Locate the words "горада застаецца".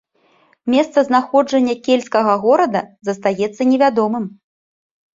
2.49-3.71